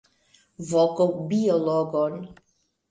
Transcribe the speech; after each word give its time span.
Voku 0.71 1.05
biologon! 1.29 2.13